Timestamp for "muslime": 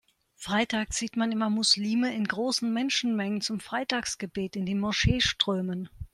1.51-2.15